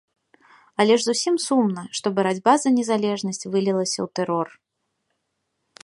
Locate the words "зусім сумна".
1.07-1.83